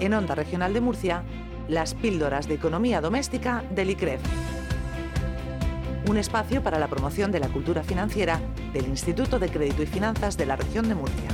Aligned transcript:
en 0.00 0.14
Onda 0.14 0.34
Regional 0.34 0.72
de 0.72 0.80
Murcia, 0.80 1.22
las 1.68 1.94
píldoras 1.94 2.48
de 2.48 2.54
economía 2.54 3.00
doméstica 3.00 3.64
del 3.70 3.90
ICREF. 3.90 4.20
Un 6.08 6.16
espacio 6.16 6.62
para 6.62 6.78
la 6.78 6.88
promoción 6.88 7.30
de 7.32 7.40
la 7.40 7.48
cultura 7.48 7.82
financiera 7.82 8.40
del 8.72 8.86
Instituto 8.86 9.38
de 9.38 9.48
Crédito 9.48 9.82
y 9.82 9.86
Finanzas 9.86 10.36
de 10.36 10.46
la 10.46 10.56
región 10.56 10.88
de 10.88 10.94
Murcia. 10.94 11.30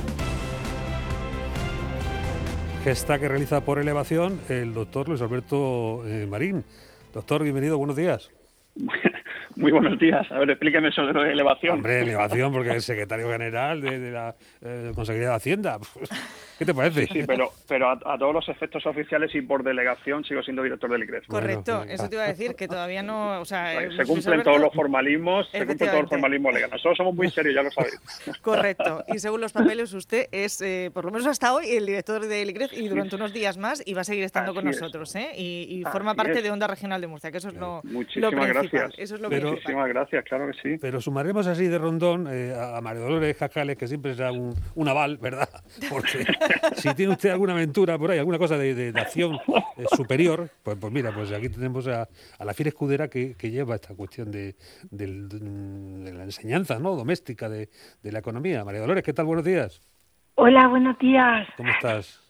Gesta 2.83 3.17
que 3.17 3.27
realiza 3.27 3.61
por 3.61 3.79
elevación 3.79 4.39
el 4.49 4.73
doctor 4.73 5.07
Luis 5.07 5.21
Alberto 5.21 6.05
eh, 6.05 6.27
Marín. 6.29 6.63
Doctor, 7.13 7.43
bienvenido, 7.43 7.77
buenos 7.77 7.95
días. 7.95 8.29
Muy 9.55 9.71
buenos 9.71 9.97
días. 9.97 10.29
A 10.31 10.39
ver, 10.39 10.49
explíqueme 10.49 10.89
eso 10.89 11.05
de 11.05 11.13
lo 11.13 11.23
de 11.23 11.31
elevación. 11.31 11.75
Hombre, 11.75 12.01
elevación, 12.01 12.51
porque 12.51 12.75
es 12.75 12.85
secretario 12.85 13.29
general 13.29 13.81
de, 13.81 14.11
la 14.11 14.35
eh, 14.61 14.91
Consejería 14.93 15.29
de 15.29 15.35
Hacienda. 15.35 15.79
¿Qué 16.59 16.65
te 16.65 16.73
parece? 16.73 17.07
Sí, 17.07 17.23
pero, 17.27 17.51
pero 17.67 17.89
a, 17.89 18.17
todos 18.17 18.33
los 18.33 18.47
efectos 18.47 18.85
oficiales 18.85 19.33
y 19.35 19.41
por 19.41 19.63
delegación 19.63 20.23
sigo 20.23 20.41
siendo 20.41 20.63
director 20.63 20.89
del 20.89 21.03
ICREF. 21.03 21.27
Correcto, 21.27 21.83
eso 21.83 22.07
te 22.07 22.15
iba 22.15 22.23
a 22.23 22.27
decir, 22.27 22.55
que 22.55 22.67
todavía 22.67 23.03
no... 23.03 23.41
O 23.41 23.45
sea, 23.45 23.89
se 23.91 24.05
cumplen 24.05 24.41
todos 24.43 24.61
los 24.61 24.73
formalismos, 24.73 25.49
se 25.51 25.65
cumplen 25.65 25.89
todos 25.89 26.01
los 26.01 26.09
formalismos 26.09 26.53
legales. 26.53 26.73
Nosotros 26.73 26.97
somos 26.97 27.15
muy 27.15 27.29
serios, 27.29 27.55
ya 27.55 27.63
lo 27.63 27.71
sabéis. 27.71 27.99
Correcto, 28.41 29.03
y 29.07 29.19
según 29.19 29.41
los 29.41 29.51
papeles 29.51 29.93
usted 29.93 30.27
es, 30.31 30.61
eh, 30.61 30.91
por 30.93 31.03
lo 31.05 31.11
menos 31.11 31.27
hasta 31.27 31.53
hoy, 31.53 31.71
el 31.71 31.85
director 31.85 32.25
del 32.25 32.49
ICREF 32.49 32.71
y 32.73 32.87
durante 32.87 33.17
unos 33.17 33.33
días 33.33 33.57
más 33.57 33.83
y 33.85 33.93
va 33.93 34.01
a 34.01 34.05
seguir 34.05 34.23
estando 34.23 34.53
con 34.53 34.63
nosotros, 34.63 35.13
¿eh? 35.15 35.31
Y, 35.35 35.83
forma 35.91 36.15
parte 36.15 36.41
de 36.41 36.51
Onda 36.51 36.67
Regional 36.67 36.99
de 36.99 37.07
Murcia, 37.07 37.31
que 37.31 37.37
eso 37.37 37.49
es 37.49 37.55
lo, 37.55 37.81
Muchísimas 37.83 38.47
Gracias. 38.47 38.93
Eso 38.97 39.15
es 39.15 39.21
lo 39.21 39.29
Muchísimas 39.51 39.87
gracias, 39.87 40.23
claro 40.25 40.47
que 40.47 40.53
sí. 40.61 40.77
Pero 40.79 41.01
sumaremos 41.01 41.47
así 41.47 41.67
de 41.67 41.77
rondón 41.77 42.27
eh, 42.29 42.53
a 42.55 42.79
Mario 42.81 43.03
Dolores 43.03 43.35
Cascales, 43.37 43.77
que 43.77 43.87
siempre 43.87 44.13
será 44.13 44.31
un, 44.31 44.53
un 44.75 44.87
aval, 44.87 45.17
¿verdad? 45.17 45.49
Porque 45.89 46.25
si 46.75 46.93
tiene 46.95 47.13
usted 47.13 47.29
alguna 47.29 47.53
aventura 47.53 47.97
por 47.97 48.11
ahí, 48.11 48.19
alguna 48.19 48.37
cosa 48.37 48.57
de, 48.57 48.93
acción 48.95 49.35
eh, 49.77 49.85
superior, 49.95 50.49
pues, 50.63 50.77
pues 50.79 50.93
mira, 50.93 51.11
pues 51.13 51.31
aquí 51.31 51.49
tenemos 51.49 51.87
a, 51.87 52.07
la 52.43 52.53
fiera 52.53 52.69
escudera 52.69 53.07
que, 53.07 53.35
lleva 53.45 53.75
esta 53.75 53.95
cuestión 53.95 54.31
de, 54.31 54.55
la 54.91 56.23
enseñanza 56.23 56.79
¿no? 56.79 56.95
doméstica 56.95 57.49
de, 57.49 57.69
la 58.03 58.19
economía. 58.19 58.63
María 58.63 58.81
Dolores, 58.81 59.03
¿qué 59.03 59.13
tal? 59.13 59.25
Buenos 59.25 59.45
días. 59.45 59.81
Hola, 60.35 60.67
buenos 60.67 60.97
días. 60.99 61.47
¿Cómo 61.57 61.69
estás? 61.69 62.21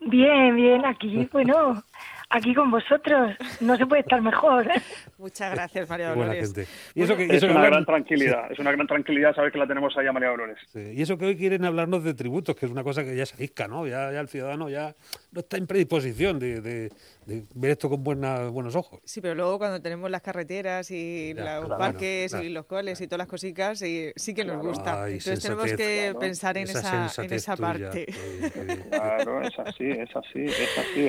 Bien, 0.00 0.56
bien, 0.56 0.86
aquí, 0.86 1.28
bueno, 1.30 1.82
aquí 2.30 2.54
con 2.54 2.70
vosotros. 2.70 3.36
No 3.60 3.76
se 3.76 3.86
puede 3.86 4.02
estar 4.02 4.22
mejor. 4.22 4.66
Muchas 5.18 5.52
gracias, 5.52 5.88
María 5.88 6.10
Dolores. 6.10 6.54
Y 6.94 7.02
eso 7.02 7.16
que, 7.16 7.24
es 7.26 7.42
una 7.42 7.66
gran 7.66 7.84
tranquilidad, 7.84 8.50
es 8.50 8.58
una 8.58 8.72
gran 8.72 8.86
tranquilidad 8.86 9.34
saber 9.34 9.52
que 9.52 9.58
la 9.58 9.66
tenemos 9.66 9.96
ahí 9.98 10.06
a 10.06 10.12
María 10.12 10.30
Dolores. 10.30 10.58
Y 10.74 11.02
eso 11.02 11.18
que 11.18 11.26
hoy 11.26 11.36
quieren 11.36 11.64
hablarnos 11.64 12.02
de 12.04 12.14
tributos, 12.14 12.56
que 12.56 12.66
es 12.66 12.72
una 12.72 12.82
cosa 12.82 13.04
que 13.04 13.14
ya 13.14 13.26
se 13.26 13.36
risca, 13.36 13.68
¿no? 13.68 13.86
Ya, 13.86 14.10
ya 14.12 14.20
el 14.20 14.28
ciudadano 14.28 14.70
ya 14.70 14.94
no 15.32 15.40
está 15.40 15.56
en 15.58 15.66
predisposición 15.66 16.38
de, 16.38 16.90
ver 17.54 17.70
esto 17.72 17.88
con 17.88 18.02
buenos 18.02 18.74
ojos. 18.76 19.00
Sí, 19.04 19.20
pero 19.20 19.34
luego 19.34 19.58
cuando 19.58 19.80
tenemos 19.80 20.10
las 20.10 20.22
carreteras 20.22 20.90
y 20.90 21.34
los 21.34 21.68
parques 21.68 22.34
y 22.34 22.48
los 22.48 22.66
coles 22.66 23.00
y 23.00 23.06
todas 23.06 23.18
las 23.18 23.28
cositas, 23.28 23.78
sí, 23.78 24.34
que 24.34 24.44
nos 24.44 24.64
gusta. 24.64 25.08
Entonces 25.08 25.42
tenemos 25.42 25.72
que 25.72 26.14
pensar 26.18 26.56
en 26.56 26.64
esa, 26.64 27.10
en 27.22 27.32
esa 27.32 27.56
parte. 27.56 28.06
claro, 28.90 29.42
es 29.42 29.58
así, 29.58 29.90
es 29.90 30.14
así, 30.14 30.44
es 30.44 30.78
así. 30.78 31.08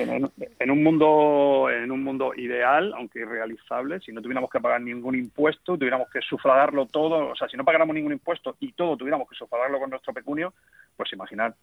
En, 0.58 0.70
un 0.70 0.82
mundo 0.82 1.68
en 1.70 1.90
un 1.90 2.02
mundo 2.02 2.32
ideal, 2.36 2.92
aunque 2.94 3.20
irrealizable, 3.20 4.00
si 4.00 4.12
no 4.12 4.22
tuviéramos 4.22 4.50
que 4.50 4.60
pagar 4.60 4.80
ningún 4.80 5.14
impuesto, 5.14 5.76
tuviéramos 5.76 6.08
que 6.10 6.20
sufragarlo 6.20 6.86
todo, 6.86 7.30
o 7.30 7.36
sea, 7.36 7.48
si 7.48 7.56
no 7.56 7.64
pagáramos 7.64 7.94
ningún 7.94 8.12
impuesto 8.12 8.56
y 8.60 8.72
todo 8.72 8.96
tuviéramos 8.96 9.28
que 9.28 9.34
sufragarlo 9.34 9.78
con 9.78 9.90
nuestro 9.90 10.12
pecunio, 10.12 10.54
pues 10.96 11.12
imaginar 11.12 11.54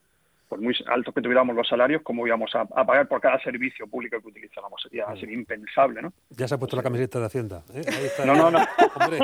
por 0.50 0.59
muy 0.59 0.75
altos 0.88 1.14
que 1.14 1.22
tuviéramos 1.22 1.55
los 1.55 1.67
salarios, 1.67 2.02
cómo 2.02 2.25
íbamos 2.25 2.53
a, 2.55 2.66
pagar 2.66 3.08
por 3.08 3.22
cada 3.22 3.39
servicio 3.42 3.88
público 3.88 4.19
que 4.19 4.28
utilizáramos. 4.28 4.81
Sería, 4.81 5.05
sería 5.16 5.36
impensable, 5.36 6.02
¿no? 6.02 6.11
Ya 6.31 6.47
se 6.47 6.55
ha 6.55 6.58
puesto 6.58 6.75
la 6.75 6.81
camiseta 6.81 7.19
de 7.19 7.25
Hacienda. 7.28 7.64
¿eh? 7.73 7.83
No, 8.26 8.33
no, 8.33 8.49
no. 8.49 8.60
Hombre, 8.95 9.20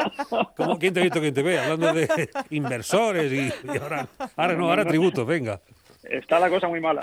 ¿cómo, 0.56 0.78
¿quién 0.78 0.94
te 0.94 1.00
ha 1.00 1.03
visto, 1.03 1.19
quién 1.19 1.34
te 1.34 1.41
ve? 1.41 1.58
Hablando 1.58 1.94
de 1.94 2.30
inversores 2.52 3.34
y, 3.34 3.52
ahora, 3.80 4.08
ahora 4.38 4.53
no, 4.53 4.69
ahora 4.69 4.86
tributos, 4.86 5.25
venga. 5.25 5.59
Está 6.03 6.40
la 6.40 6.50
cosa 6.50 6.68
muy 6.68 6.80
mala. 6.80 7.02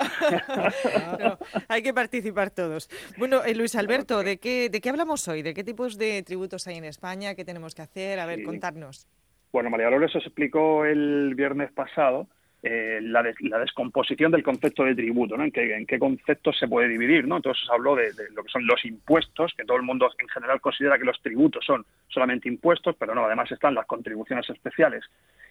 hay 1.67 1.83
que 1.83 1.93
participar 1.93 2.49
todos. 2.49 2.89
Bueno, 3.17 3.43
eh, 3.43 3.53
Luis 3.53 3.75
Alberto, 3.75 4.23
¿de 4.23 4.37
qué, 4.37 4.69
¿de 4.69 4.79
qué 4.79 4.89
hablamos 4.89 5.27
hoy? 5.27 5.41
¿De 5.41 5.53
qué 5.53 5.65
tipos 5.65 5.97
de 5.97 6.23
tributos 6.23 6.65
hay 6.67 6.77
en 6.77 6.85
España? 6.85 7.35
¿Qué 7.35 7.43
tenemos 7.43 7.75
que 7.75 7.81
hacer? 7.81 8.19
A 8.21 8.25
ver, 8.25 8.43
contarnos. 8.43 9.05
Bueno, 9.51 9.69
María 9.69 9.87
Dolores 9.87 10.15
os 10.15 10.25
explicó 10.25 10.85
el 10.85 11.35
viernes 11.35 11.73
pasado 11.73 12.29
eh, 12.65 12.99
la, 13.01 13.21
descomposición 13.21 14.31
del 14.31 14.41
concepto 14.41 14.85
de 14.85 14.95
tributo, 14.95 15.35
¿no? 15.35 15.43
En 15.43 15.51
qué, 15.51 15.75
en 15.75 15.85
qué 15.85 15.99
conceptos 15.99 16.57
se 16.57 16.69
puede 16.69 16.87
dividir, 16.87 17.27
¿no? 17.27 17.35
Entonces 17.35 17.67
habló 17.69 17.93
de, 17.93 18.13
lo 18.33 18.41
que 18.41 18.49
son 18.49 18.65
los 18.65 18.85
impuestos, 18.85 19.53
que 19.57 19.65
todo 19.65 19.75
el 19.75 19.83
mundo 19.83 20.09
en 20.17 20.29
general 20.29 20.61
considera 20.61 20.97
que 20.97 21.03
los 21.03 21.21
tributos 21.21 21.65
son 21.65 21.85
solamente 22.07 22.47
impuestos, 22.47 22.95
pero 22.97 23.13
no, 23.13 23.25
además 23.25 23.51
están 23.51 23.75
las 23.75 23.85
contribuciones 23.85 24.49
especiales 24.49 25.03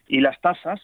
y 0.09 0.21
las 0.21 0.41
tasas. 0.41 0.81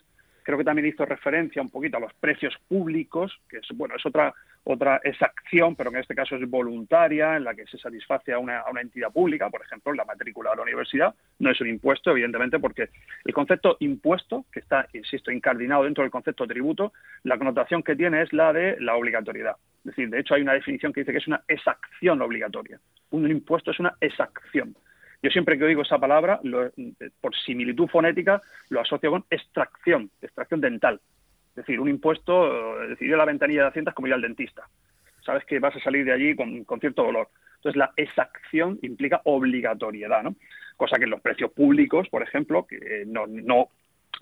Creo 0.48 0.56
que 0.56 0.64
también 0.64 0.88
hizo 0.88 1.04
referencia 1.04 1.60
un 1.60 1.68
poquito 1.68 1.98
a 1.98 2.00
los 2.00 2.14
precios 2.14 2.56
públicos, 2.68 3.38
que 3.50 3.58
es, 3.58 3.68
bueno, 3.74 3.96
es 3.96 4.06
otra 4.06 4.32
otra 4.64 4.98
es 5.04 5.20
acción, 5.20 5.76
pero 5.76 5.90
en 5.90 5.96
este 5.96 6.14
caso 6.14 6.36
es 6.36 6.48
voluntaria, 6.48 7.36
en 7.36 7.44
la 7.44 7.54
que 7.54 7.66
se 7.66 7.76
satisface 7.76 8.32
a 8.32 8.38
una, 8.38 8.64
entidad 8.80 9.12
pública, 9.12 9.50
por 9.50 9.60
ejemplo, 9.60 9.92
la 9.92 10.06
matrícula 10.06 10.48
de 10.48 10.56
la 10.56 10.62
universidad. 10.62 11.14
No 11.38 11.50
es 11.50 11.60
un 11.60 11.68
impuesto, 11.68 12.12
evidentemente, 12.12 12.58
porque 12.58 12.88
el 13.26 13.34
concepto 13.34 13.76
impuesto, 13.80 14.46
que 14.50 14.60
está, 14.60 14.88
insisto, 14.94 15.30
incardinado 15.30 15.84
dentro 15.84 16.02
del 16.02 16.10
concepto 16.10 16.46
tributo, 16.46 16.94
la 17.24 17.36
connotación 17.36 17.82
que 17.82 17.94
tiene 17.94 18.22
es 18.22 18.32
la 18.32 18.50
de 18.54 18.80
la 18.80 18.96
obligatoriedad. 18.96 19.56
Es 19.80 19.96
decir, 19.96 20.08
de 20.08 20.20
hecho 20.20 20.32
hay 20.32 20.40
una 20.40 20.54
definición 20.54 20.94
que 20.94 21.00
dice 21.00 21.12
que 21.12 21.18
es 21.18 21.28
una 21.28 21.42
exacción 21.46 22.22
obligatoria. 22.22 22.80
Un 23.10 23.30
impuesto 23.30 23.70
es 23.70 23.80
una 23.80 23.96
exacción. 24.00 24.74
Yo 25.22 25.30
siempre 25.30 25.58
que 25.58 25.64
oigo 25.64 25.82
esa 25.82 25.98
palabra, 25.98 26.40
por 27.20 27.34
similitud 27.34 27.88
fonética, 27.88 28.40
lo 28.70 28.80
asocio 28.80 29.10
con 29.10 29.24
extracción, 29.30 30.10
extracción 30.22 30.60
dental. 30.60 31.00
Es 31.50 31.56
decir, 31.56 31.80
un 31.80 31.88
impuesto, 31.88 32.82
es 32.84 32.90
decir, 32.90 33.08
ir 33.08 33.14
a 33.14 33.18
la 33.18 33.24
ventanilla 33.24 33.62
de 33.62 33.68
Hacienda 33.68 33.92
como 33.92 34.06
ir 34.06 34.14
al 34.14 34.22
dentista. 34.22 34.68
Sabes 35.24 35.44
que 35.44 35.58
vas 35.58 35.74
a 35.74 35.80
salir 35.80 36.04
de 36.04 36.12
allí 36.12 36.36
con, 36.36 36.64
cierto 36.80 37.02
dolor. 37.02 37.28
Entonces, 37.56 37.76
la 37.76 37.92
exacción 37.96 38.78
implica 38.82 39.20
obligatoriedad, 39.24 40.22
¿no? 40.22 40.36
Cosa 40.76 40.96
que 40.96 41.04
en 41.04 41.10
los 41.10 41.20
precios 41.20 41.50
públicos, 41.50 42.08
por 42.08 42.22
ejemplo, 42.22 42.64
que 42.64 43.02
no, 43.04 43.26
no, 43.26 43.70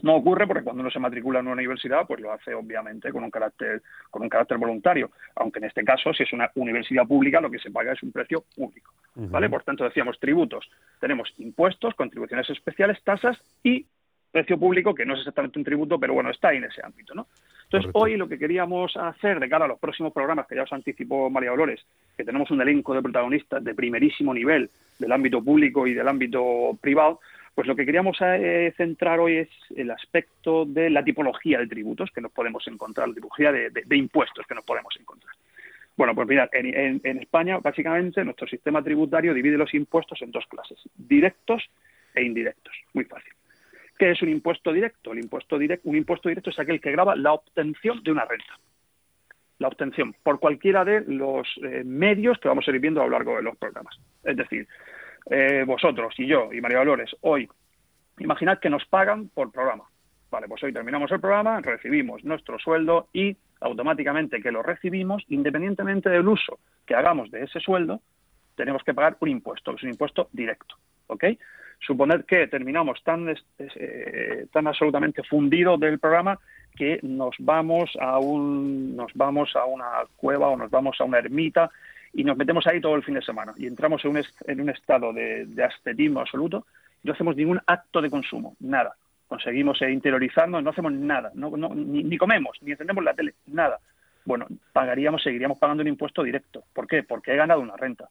no 0.03 0.17
ocurre 0.17 0.47
porque 0.47 0.65
cuando 0.65 0.81
uno 0.81 0.91
se 0.91 0.99
matricula 0.99 1.41
en 1.41 1.47
una 1.47 1.55
universidad, 1.55 2.07
pues 2.07 2.21
lo 2.21 2.33
hace 2.33 2.55
obviamente 2.55 3.13
con 3.13 3.23
un 3.23 3.31
carácter, 3.31 3.83
con 4.11 4.23
un 4.23 4.31
carácter 4.31 4.57
voluntario. 4.57 5.11
Aunque 5.35 5.59
en 5.59 5.67
este 5.67 5.85
caso, 5.85 6.15
si 6.15 6.23
es 6.23 6.33
una 6.33 6.51
universidad 6.55 7.07
pública, 7.07 7.43
lo 7.43 7.51
que 7.51 7.59
se 7.59 7.71
paga 7.71 7.93
es 7.93 8.03
un 8.03 8.13
precio 8.13 8.45
público. 8.55 8.95
¿Vale? 9.19 9.49
Por 9.49 9.63
tanto, 9.63 9.85
decíamos 9.85 10.21
tributos. 10.21 10.69
Tenemos 11.01 11.33
impuestos, 11.39 11.95
contribuciones 11.95 12.51
especiales, 12.51 13.03
tasas 13.03 13.39
y 13.63 13.87
precio 14.31 14.59
público, 14.59 14.95
que 14.95 15.07
no 15.07 15.15
es 15.15 15.21
exactamente 15.21 15.59
un 15.59 15.65
tributo, 15.65 15.99
pero 15.99 16.13
bueno, 16.13 16.31
está 16.31 16.49
ahí 16.49 16.59
en 16.59 16.65
ese 16.65 16.85
ámbito, 16.85 17.15
¿no? 17.15 17.27
Entonces, 17.65 17.91
hoy 17.95 18.17
lo 18.17 18.29
que 18.29 18.39
queríamos 18.39 18.97
hacer 18.97 19.41
de 19.41 19.49
cara 19.49 19.65
a 19.65 19.69
los 19.69 19.79
próximos 19.79 20.13
programas, 20.13 20.47
que 20.47 20.55
ya 20.55 20.65
os 20.65 20.73
anticipó 20.73 21.31
María 21.31 21.51
Dolores, 21.51 21.85
que 22.17 22.25
tenemos 22.25 22.51
un 22.51 22.61
elenco 22.61 22.95
de 22.95 23.03
protagonistas 23.03 23.65
de 23.65 23.75
primerísimo 23.75 24.35
nivel 24.35 24.71
del 24.99 25.13
ámbito 25.13 25.43
público 25.43 25.87
y 25.87 25.95
del 25.95 26.07
ámbito 26.07 26.77
privado, 26.81 27.21
pues 27.57 27.67
lo 27.67 27.75
que 27.75 27.87
queríamos 27.87 28.19
eh, 28.21 28.75
centrar 28.77 29.19
hoy 29.19 29.39
es 29.39 29.49
el 29.75 29.91
aspecto 29.91 30.67
de 30.67 30.91
la 30.91 31.03
tipología 31.03 31.59
de 31.59 31.67
tributos 31.67 32.11
que 32.11 32.21
nos 32.21 32.31
podemos 32.31 32.69
encontrar, 32.69 33.09
la 33.09 33.15
tipología 33.15 33.51
de, 33.51 33.97
impuestos 33.97 34.47
que 34.47 34.55
nos 34.55 34.65
podemos 34.65 34.95
encontrar. 35.01 35.35
Bueno, 35.97 36.15
pues 36.15 36.29
mirad, 36.29 36.49
en, 36.53 37.01
España, 37.19 37.59
básicamente, 37.59 38.23
nuestro 38.23 38.47
sistema 38.47 38.83
tributario 38.83 39.33
divide 39.33 39.57
los 39.57 39.73
impuestos 39.73 40.21
en 40.21 40.31
dos 40.31 40.45
clases, 40.47 40.79
directos 40.95 41.65
e 42.15 42.23
indirectos. 42.23 42.75
Muy 42.93 43.05
fácil. 43.05 43.33
¿Qué 43.99 44.11
es 44.11 44.21
un 44.21 44.29
impuesto 44.29 44.73
directo? 44.73 45.13
El 45.13 45.21
impuesto 45.21 45.59
directo, 45.59 45.89
un 45.89 45.97
impuesto 45.97 46.29
directo 46.29 46.51
es 46.51 46.59
aquel 46.59 46.83
que 46.83 46.93
graba 46.93 47.17
la 47.17 47.33
obtención 47.33 48.03
de 48.03 48.13
una 48.13 48.27
renta. 48.27 48.59
La 49.59 49.69
obtención 49.69 50.15
por 50.23 50.39
cualquiera 50.39 50.85
de 50.85 51.01
los 51.01 51.49
eh, 51.63 51.83
medios 51.83 52.39
que 52.39 52.49
vamos 52.49 52.69
a 52.69 52.71
ir 52.71 52.79
viendo 52.79 53.01
a 53.01 53.05
lo 53.05 53.11
largo 53.13 53.37
de 53.37 53.43
los 53.43 53.57
programas. 53.57 53.99
Es 54.23 54.37
decir, 54.37 54.69
eh, 55.31 55.65
vosotros 55.67 56.15
y 56.19 56.27
yo 56.27 56.53
y 56.53 56.61
María 56.61 56.79
Valores, 56.79 57.17
hoy, 57.23 57.49
imaginad 58.19 58.59
que 58.59 58.69
nos 58.69 58.85
pagan 58.85 59.31
por 59.31 59.51
programa. 59.51 59.85
Vale, 60.31 60.47
pues 60.47 60.63
hoy 60.63 60.75
terminamos 60.75 61.11
el 61.11 61.21
programa, 61.21 61.63
recibimos 61.63 62.23
nuestro 62.23 62.59
sueldo 62.59 63.09
y 63.15 63.35
automáticamente 63.61 64.41
que 64.41 64.53
lo 64.53 64.63
recibimos, 64.63 65.25
independientemente 65.29 66.11
del 66.11 66.29
uso 66.29 66.59
que 66.85 66.95
hagamos 66.95 67.31
de 67.31 67.45
ese 67.45 67.61
sueldo, 67.61 68.01
tenemos 68.55 68.83
que 68.83 68.95
pagar 68.95 69.17
un 69.21 69.29
impuesto, 69.29 69.73
es 69.73 69.83
un 69.83 69.91
impuesto 69.91 70.29
directo. 70.33 70.77
¿Ok? 71.09 71.25
Suponer 71.79 72.25
que 72.25 72.49
terminamos 72.49 73.03
tan, 73.05 73.35
eh, 73.59 74.47
tan 74.53 74.67
absolutamente 74.67 75.23
fundidos 75.23 75.79
del 75.79 75.99
programa 75.99 76.39
que 76.75 76.99
nos 77.03 77.35
vamos 77.39 77.91
a 78.01 78.19
un 78.19 78.97
nos 78.97 79.13
vamos 79.15 79.55
a 79.57 79.65
una 79.65 80.05
cueva 80.17 80.49
o 80.49 80.57
nos 80.57 80.71
vamos 80.71 80.97
a 81.01 81.05
una 81.05 81.19
ermita 81.19 81.71
y 82.13 82.25
nos 82.25 82.37
metemos 82.37 82.67
ahí 82.67 82.81
todo 82.81 82.97
el 82.97 83.03
fin 83.03 83.15
de 83.15 83.23
semana 83.23 83.53
y 83.57 83.67
entramos 83.67 84.05
en 84.05 84.11
un, 84.13 84.23
en 84.47 84.61
un 84.61 84.71
estado 84.71 85.13
de, 85.13 85.47
de 85.47 85.65
ascetismo 85.65 86.21
absoluto 86.21 86.67
y 87.03 87.09
no 87.09 87.15
hacemos 87.15 87.37
ningún 87.37 87.61
acto 87.67 88.01
de 88.01 88.11
consumo, 88.11 88.57
nada. 88.61 88.95
Conseguimos 89.29 89.81
interiorizarnos, 89.83 90.63
no 90.63 90.71
hacemos 90.71 90.93
nada, 90.93 91.33
no, 91.35 91.51
ni, 91.75 92.17
comemos, 92.17 92.57
ni 92.63 92.73
encendemos 92.73 93.03
la 93.03 93.15
tele, 93.15 93.35
nada. 93.47 93.81
bueno, 94.25 94.47
pagaríamos, 94.73 95.23
seguiríamos 95.23 95.59
pagando 95.59 95.83
un 95.83 95.89
impuesto 95.89 96.23
directo. 96.23 96.63
¿Por 96.73 96.87
qué? 96.87 97.03
Porque 97.03 97.33
he 97.33 97.37
ganado 97.37 97.61
una 97.61 97.77
renta. 97.77 98.09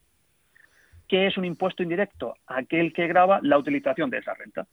¿Qué 1.07 1.27
es 1.27 1.37
un 1.37 1.45
impuesto 1.45 1.83
indirecto? 1.83 2.35
Aquel 2.47 2.91
que 2.91 3.07
graba 3.07 3.39
la 3.41 3.57
utilización 3.57 4.09
de 4.09 4.17
esa 4.17 4.33
renta. 4.33 4.65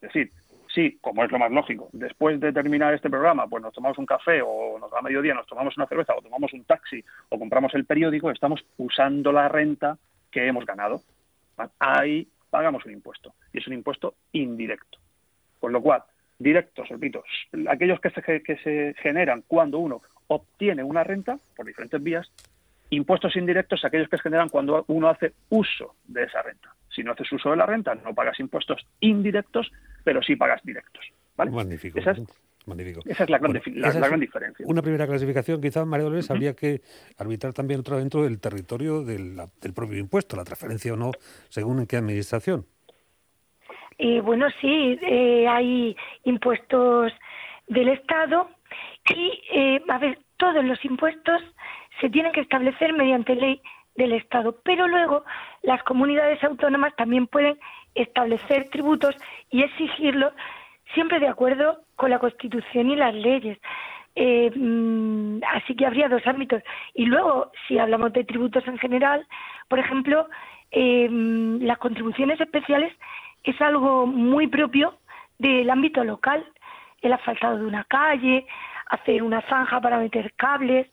Es 0.00 0.12
decir, 0.12 0.30
sí, 0.74 0.98
como 1.00 1.24
es 1.24 1.32
lo 1.32 1.38
más 1.38 1.50
lógico, 1.50 1.88
después 1.92 2.38
de 2.38 2.52
terminar 2.52 2.92
este 2.92 3.08
programa, 3.08 3.46
pues 3.46 3.62
nos 3.62 3.72
tomamos 3.72 3.96
un 3.98 4.06
café 4.06 4.42
o 4.42 4.78
nos 4.78 4.90
da 4.90 5.00
mediodía, 5.00 5.34
nos 5.34 5.46
tomamos 5.46 5.76
una 5.76 5.86
cerveza 5.86 6.14
o 6.14 6.22
tomamos 6.22 6.52
un 6.52 6.64
taxi 6.64 7.02
o 7.30 7.38
compramos 7.38 7.74
el 7.74 7.86
periódico, 7.86 8.30
estamos 8.30 8.64
usando 8.76 9.32
la 9.32 9.48
renta 9.48 9.96
que 10.30 10.46
hemos 10.46 10.66
ganado. 10.66 11.00
Ahí 11.78 12.28
pagamos 12.50 12.84
un 12.84 12.92
impuesto 12.92 13.34
y 13.52 13.58
es 13.58 13.66
un 13.66 13.72
impuesto 13.72 14.14
indirecto. 14.32 14.98
Con 15.60 15.72
lo 15.72 15.80
cual, 15.80 16.02
directos, 16.38 16.88
repito, 16.88 17.24
aquellos 17.68 18.00
que 18.00 18.10
se, 18.10 18.42
que 18.42 18.56
se 18.58 18.94
generan 19.00 19.42
cuando 19.46 19.78
uno 19.78 20.02
obtiene 20.28 20.82
una 20.82 21.04
renta 21.04 21.38
por 21.56 21.66
diferentes 21.66 22.02
vías, 22.02 22.30
impuestos 22.90 23.36
indirectos 23.36 23.84
aquellos 23.84 24.08
que 24.08 24.16
se 24.16 24.22
generan 24.22 24.48
cuando 24.48 24.84
uno 24.88 25.08
hace 25.08 25.32
uso 25.48 25.94
de 26.06 26.24
esa 26.24 26.42
renta. 26.42 26.74
Si 26.88 27.02
no 27.02 27.12
haces 27.12 27.30
uso 27.32 27.50
de 27.50 27.56
la 27.56 27.66
renta, 27.66 27.94
no 27.94 28.14
pagas 28.14 28.38
impuestos 28.40 28.86
indirectos, 29.00 29.70
pero 30.04 30.22
sí 30.22 30.36
pagas 30.36 30.62
directos. 30.62 31.04
Magnífico. 31.36 31.98
Esa 33.04 33.24
es, 33.24 33.30
la, 33.30 33.38
gran, 33.38 33.52
diferencia. 34.18 34.66
Una 34.66 34.82
primera 34.82 35.06
clasificación, 35.06 35.60
quizás, 35.60 35.86
María 35.86 36.04
Dolores, 36.04 36.28
habría 36.32 36.54
que 36.54 36.82
arbitrar 37.16 37.52
también 37.52 37.78
otra 37.78 37.96
dentro 37.96 38.24
del 38.24 38.40
territorio 38.40 39.04
del, 39.04 39.36
del 39.60 39.72
propio 39.72 39.98
impuesto, 39.98 40.34
la 40.36 40.42
transferencia 40.42 40.92
o 40.92 40.96
no, 40.96 41.12
según 41.48 41.78
en 41.78 41.86
qué 41.86 41.96
administración. 41.96 42.66
Y 43.98 44.20
bueno, 44.20 44.46
sí, 44.60 44.98
eh, 45.02 45.46
hay 45.48 45.96
impuestos 46.24 47.12
del 47.66 47.88
Estado 47.88 48.50
y, 49.14 49.40
eh, 49.52 49.82
a 49.88 49.98
ver, 49.98 50.18
todos 50.36 50.64
los 50.64 50.84
impuestos 50.84 51.42
se 52.00 52.10
tienen 52.10 52.32
que 52.32 52.42
establecer 52.42 52.92
mediante 52.92 53.34
ley 53.34 53.60
del 53.94 54.12
Estado, 54.12 54.56
pero 54.62 54.86
luego 54.86 55.24
las 55.62 55.82
comunidades 55.84 56.42
autónomas 56.44 56.94
también 56.96 57.26
pueden 57.26 57.58
establecer 57.94 58.68
tributos 58.68 59.14
y 59.50 59.62
exigirlos 59.62 60.34
siempre 60.92 61.18
de 61.18 61.28
acuerdo 61.28 61.80
con 61.96 62.10
la 62.10 62.18
Constitución 62.18 62.90
y 62.90 62.96
las 62.96 63.14
leyes. 63.14 63.58
Eh, 64.14 64.50
mm, 64.54 65.40
así 65.54 65.74
que 65.74 65.86
habría 65.86 66.08
dos 66.08 66.26
ámbitos. 66.26 66.62
Y 66.94 67.06
luego, 67.06 67.50
si 67.66 67.78
hablamos 67.78 68.12
de 68.12 68.24
tributos 68.24 68.66
en 68.66 68.78
general, 68.78 69.26
por 69.68 69.78
ejemplo, 69.78 70.28
mm, 70.72 71.62
las 71.62 71.78
contribuciones 71.78 72.38
especiales 72.40 72.92
es 73.46 73.60
algo 73.60 74.06
muy 74.06 74.48
propio 74.48 74.98
del 75.38 75.70
ámbito 75.70 76.04
local. 76.04 76.44
El 77.00 77.12
asfaltado 77.12 77.58
de 77.58 77.66
una 77.66 77.84
calle, 77.84 78.46
hacer 78.86 79.22
una 79.22 79.40
zanja 79.42 79.80
para 79.80 79.98
meter 79.98 80.32
cables, 80.34 80.88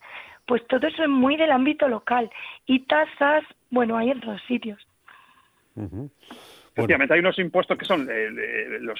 pues 0.45 0.65
todo 0.67 0.87
eso 0.87 1.03
es 1.03 1.09
muy 1.09 1.35
del 1.35 1.51
ámbito 1.51 1.87
local. 1.87 2.29
Y 2.65 2.81
tasas, 2.81 3.43
bueno, 3.69 3.97
hay 3.97 4.11
en 4.11 4.21
todos 4.21 4.41
sitios. 4.47 4.79
Efectivamente, 6.75 7.13
hay 7.13 7.19
unos 7.19 7.37
impuestos 7.37 7.77
que 7.77 7.85
son 7.85 8.09
eh, 8.09 8.79
los, 8.79 8.99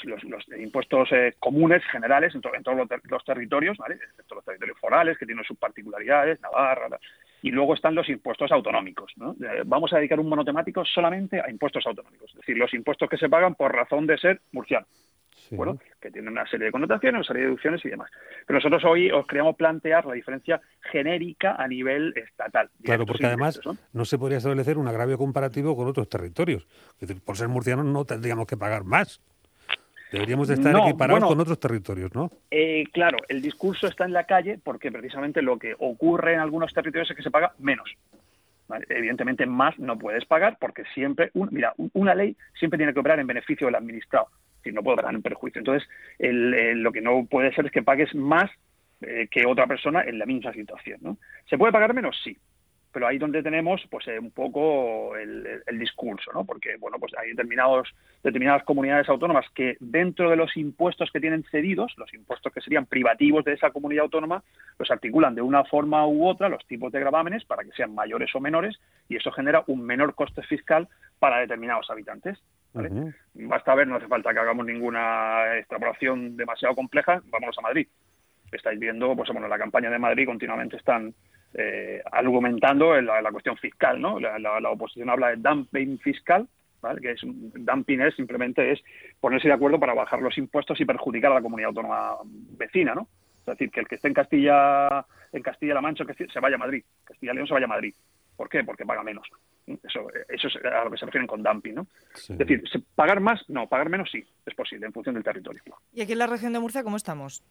impuestos 0.59 1.11
eh, 1.11 1.33
comunes, 1.39 1.83
generales, 1.85 2.35
en, 2.35 2.41
todos 2.41 2.77
los, 3.09 3.25
territorios, 3.25 3.77
¿vale? 3.77 3.95
excepto 3.95 4.35
los 4.35 4.45
territorios 4.45 4.77
forales, 4.79 5.17
que 5.17 5.25
tienen 5.25 5.43
sus 5.43 5.57
particularidades, 5.57 6.39
Navarra, 6.39 6.99
y 7.41 7.49
luego 7.49 7.73
están 7.73 7.95
los 7.95 8.07
impuestos 8.09 8.51
autonómicos. 8.51 9.11
¿no? 9.15 9.31
Eh, 9.31 9.63
vamos 9.65 9.91
a 9.91 9.97
dedicar 9.97 10.19
un 10.19 10.29
monotemático 10.29 10.85
solamente 10.85 11.41
a 11.41 11.49
impuestos 11.49 11.87
autonómicos, 11.87 12.29
es 12.29 12.37
decir, 12.37 12.57
los 12.57 12.71
impuestos 12.75 13.09
que 13.09 13.17
se 13.17 13.27
pagan 13.27 13.55
por 13.55 13.73
razón 13.73 14.05
de 14.05 14.19
ser 14.19 14.41
murciano. 14.51 14.85
Bueno, 15.51 15.79
que 15.99 16.11
tienen 16.11 16.31
una 16.31 16.47
serie 16.47 16.65
de 16.65 16.71
connotaciones, 16.71 17.19
una 17.19 17.27
serie 17.27 17.41
de 17.41 17.47
deducciones 17.47 17.83
y 17.85 17.89
demás. 17.89 18.09
Pero 18.45 18.57
nosotros 18.57 18.83
hoy 18.85 19.11
os 19.11 19.25
queríamos 19.27 19.55
plantear 19.55 20.05
la 20.05 20.13
diferencia 20.13 20.61
genérica 20.91 21.55
a 21.55 21.67
nivel 21.67 22.13
estatal. 22.15 22.69
Claro, 22.83 23.05
porque 23.05 23.25
además 23.25 23.59
¿no? 23.93 24.05
se 24.05 24.17
podría 24.17 24.37
establecer 24.37 24.77
un 24.77 24.87
agravio 24.87 25.17
comparativo 25.17 25.75
con 25.75 25.87
otros 25.87 26.09
territorios. 26.09 26.67
por 27.25 27.37
ser 27.37 27.47
murcianos 27.47 27.85
no 27.85 28.05
tendríamos 28.05 28.47
que 28.47 28.57
pagar 28.57 28.83
más. 28.83 29.21
Deberíamos 30.13 30.47
de 30.47 30.53
estar 30.53 30.75
equiparados 30.75 31.25
con 31.25 31.39
otros 31.39 31.59
territorios, 31.59 32.13
¿no? 32.13 32.31
Eh, 32.51 32.83
claro, 32.93 33.17
el 33.27 33.41
discurso 33.41 33.87
está 33.87 34.05
en 34.05 34.13
la 34.13 34.25
calle 34.25 34.59
porque 34.63 34.91
precisamente 34.91 35.41
lo 35.41 35.57
que 35.57 35.73
ocurre 35.79 36.35
en 36.35 36.39
algunos 36.39 36.71
territorios 36.71 37.09
es 37.09 37.17
que 37.17 37.23
se 37.23 37.31
paga 37.31 37.53
menos. 37.57 37.89
Evidentemente 38.89 39.47
más 39.47 39.77
no 39.79 39.97
puedes 39.97 40.23
pagar 40.25 40.57
porque 40.59 40.83
siempre, 40.93 41.31
mira, 41.33 41.73
una 41.93 42.13
ley 42.13 42.37
siempre 42.59 42.77
tiene 42.77 42.93
que 42.93 42.99
operar 42.99 43.19
en 43.19 43.27
beneficio 43.27 43.65
del 43.65 43.75
administrado, 43.75 44.27
si 44.63 44.71
no 44.71 44.83
puede 44.83 44.95
operar 44.95 45.13
en 45.13 45.21
perjuicio. 45.21 45.60
Entonces, 45.60 45.88
lo 46.19 46.92
que 46.92 47.01
no 47.01 47.25
puede 47.25 47.54
ser 47.54 47.65
es 47.65 47.71
que 47.71 47.83
pagues 47.83 48.13
más 48.15 48.50
eh, 49.01 49.27
que 49.30 49.45
otra 49.45 49.68
persona 49.68 50.01
en 50.01 50.19
la 50.19 50.25
misma 50.25 50.54
situación. 50.54 51.00
¿no? 51.01 51.18
¿Se 51.50 51.57
puede 51.57 51.74
pagar 51.74 51.94
menos? 51.94 52.19
Sí, 52.24 52.38
pero 52.93 53.07
ahí 53.07 53.17
donde 53.17 53.41
tenemos 53.41 53.81
pues 53.89 54.07
eh, 54.07 54.19
un 54.19 54.31
poco 54.31 55.17
el, 55.17 55.61
discurso, 55.79 56.31
¿no? 56.31 56.45
Porque 56.45 56.77
bueno, 56.77 56.97
pues 56.99 57.11
hay 57.17 57.29
determinados 57.29 57.89
determinadas 58.23 58.63
comunidades 58.63 59.09
autónomas 59.09 59.45
que 59.53 59.75
dentro 59.79 60.29
de 60.29 60.35
los 60.35 60.55
impuestos 60.55 61.09
que 61.11 61.19
tienen 61.19 61.43
cedidos, 61.51 61.91
los 61.97 62.13
impuestos 62.13 62.53
que 62.53 62.61
serían 62.61 62.85
privativos 62.85 63.43
de 63.43 63.53
esa 63.53 63.71
comunidad 63.71 64.03
autónoma, 64.03 64.43
los 64.77 64.89
articulan 64.91 65.35
de 65.35 65.41
una 65.41 65.65
forma 65.65 66.07
u 66.07 66.25
otra 66.25 66.47
los 66.47 66.65
tipos 66.67 66.91
de 66.91 66.99
gravámenes 66.99 67.43
para 67.43 67.63
que 67.63 67.71
sean 67.71 67.93
mayores 67.93 68.33
o 68.35 68.39
menores 68.39 68.79
y 69.09 69.17
eso 69.17 69.31
genera 69.31 69.63
un 69.67 69.81
menor 69.81 70.13
coste 70.13 70.43
fiscal 70.43 70.87
para 71.19 71.39
determinados 71.39 71.89
habitantes. 71.89 72.39
Basta 73.33 73.75
ver, 73.75 73.87
no 73.87 73.95
hace 73.95 74.07
falta 74.07 74.33
que 74.33 74.39
hagamos 74.39 74.65
ninguna 74.65 75.57
extrapolación 75.57 76.37
demasiado 76.37 76.75
compleja, 76.75 77.21
vámonos 77.25 77.57
a 77.57 77.61
Madrid. 77.61 77.87
Estáis 78.51 78.79
viendo, 78.79 79.15
pues 79.15 79.29
bueno, 79.31 79.47
la 79.47 79.57
campaña 79.57 79.89
de 79.89 79.97
Madrid 79.97 80.27
continuamente 80.27 80.77
están 80.77 81.13
eh, 81.53 82.01
argumentando 82.11 83.00
la, 83.00 83.21
la, 83.21 83.31
cuestión 83.31 83.57
fiscal, 83.57 84.01
¿no? 84.01 84.19
La, 84.19 84.69
oposición 84.71 85.09
habla 85.09 85.29
de 85.29 85.35
dumping 85.38 86.00
fiscal, 86.00 86.47
¿vale? 86.81 87.00
que 87.00 87.11
es 87.11 87.21
dumping 87.23 88.01
es 88.01 88.15
simplemente 88.15 88.71
es 88.71 88.83
ponerse 89.19 89.47
de 89.47 89.53
acuerdo 89.53 89.79
para 89.79 89.94
bajar 89.94 90.21
los 90.21 90.38
impuestos 90.38 90.79
y 90.81 90.85
perjudicar 90.85 91.31
a 91.31 91.35
la 91.35 91.41
comunidad 91.41 91.69
autónoma 91.69 92.17
vecina, 92.57 92.95
¿no? 92.95 93.07
Es 93.41 93.45
decir, 93.45 93.71
que 93.71 93.81
el 93.81 93.88
que 93.88 93.95
esté 93.95 94.07
en 94.07 94.13
Castilla, 94.13 95.05
en 95.31 95.41
Castilla-La 95.44 95.81
Mancha, 95.81 96.05
que 96.05 96.27
se 96.27 96.39
vaya 96.39 96.55
a 96.55 96.59
Madrid, 96.59 96.83
Castilla-León 97.03 97.47
se 97.47 97.53
vaya 97.53 97.65
a 97.65 97.69
Madrid. 97.69 97.94
¿Por 98.38 98.50
qué? 98.50 98.63
Porque 98.63 98.85
paga 98.85 99.03
menos. 99.03 99.27
Eso, 99.67 100.07
eso 100.29 100.47
es 100.47 100.55
a 100.65 100.83
lo 100.83 100.91
que 100.91 100.97
se 100.97 101.05
refieren 101.05 101.27
con 101.27 101.44
dumping, 101.44 101.75
¿no? 101.75 101.88
Es 102.15 102.38
decir, 102.38 102.63
pagar 102.95 103.19
más, 103.19 103.47
no, 103.50 103.67
pagar 103.67 103.89
menos 103.89 104.09
sí, 104.11 104.23
es 104.45 104.55
posible 104.55 104.88
en 104.88 104.94
función 104.94 105.15
del 105.15 105.23
territorio. 105.23 105.61
¿Y 105.94 106.01
aquí 106.01 106.13
en 106.13 106.19
la 106.19 106.27
región 106.27 106.53
de 106.53 106.59
Murcia 106.59 106.83
cómo 106.83 106.97
estamos? 106.97 107.44